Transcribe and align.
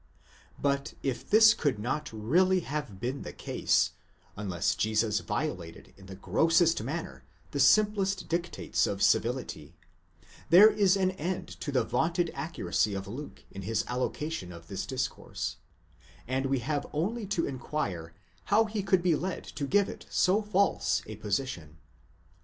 But 0.59 0.95
if 1.03 1.29
this 1.29 1.53
could 1.53 1.77
not 1.77 2.11
really 2.11 2.61
have 2.61 2.99
been 2.99 3.21
the 3.21 3.31
case, 3.31 3.91
unless 4.35 4.73
Jesus 4.73 5.19
violated 5.19 5.93
in 5.95 6.07
the 6.07 6.15
grossest 6.15 6.81
manner 6.81 7.23
the 7.51 7.59
simplest 7.59 8.27
dictates 8.27 8.87
of 8.87 9.03
civility, 9.03 9.75
there 10.49 10.71
is 10.71 10.97
an 10.97 11.11
end 11.11 11.49
to 11.59 11.71
the 11.71 11.83
vaunted 11.83 12.31
accuracy 12.33 12.95
of 12.95 13.07
Luke 13.07 13.43
in 13.51 13.61
his 13.61 13.85
allocation 13.87 14.51
of 14.51 14.69
this 14.69 14.87
discourse: 14.87 15.57
and 16.27 16.47
we 16.47 16.57
have 16.65 16.87
only 16.93 17.27
to 17.27 17.45
inquire 17.45 18.15
how 18.45 18.65
he 18.65 18.81
could 18.81 19.03
be 19.03 19.15
led 19.15 19.43
to 19.43 19.67
give 19.67 19.87
it 19.87 20.07
so 20.09 20.41
false 20.41 21.03
a 21.05 21.15
position. 21.17 21.77